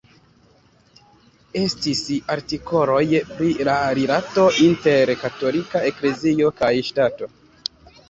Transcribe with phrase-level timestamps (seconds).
[1.61, 2.01] Estis
[2.37, 3.03] artikoloj
[3.35, 7.35] pri la rilato inter Katolika Eklezio kaj Ŝtato.